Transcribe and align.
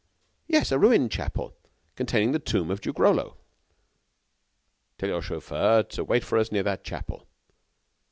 "Yes, 0.47 0.71
a 0.71 0.79
ruined 0.79 1.11
chapel, 1.11 1.55
containing 1.95 2.31
the 2.31 2.39
tomb 2.39 2.71
of 2.71 2.81
Duke 2.81 2.97
Rollo." 2.97 3.37
"Tell 4.97 5.09
your 5.09 5.21
chauffer 5.21 5.83
to 5.83 6.03
wait 6.03 6.23
for 6.23 6.39
us 6.39 6.51
near 6.51 6.63
that 6.63 6.83
chapel." 6.83 7.27